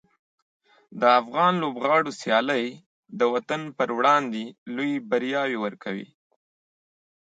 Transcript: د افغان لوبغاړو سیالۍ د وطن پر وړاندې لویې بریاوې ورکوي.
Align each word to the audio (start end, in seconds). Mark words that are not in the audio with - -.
د 0.99 1.01
افغان 1.21 1.53
لوبغاړو 1.63 2.11
سیالۍ 2.21 2.65
د 3.19 3.21
وطن 3.33 3.61
پر 3.77 3.89
وړاندې 3.97 4.43
لویې 4.75 5.03
بریاوې 5.09 5.57
ورکوي. 5.65 6.07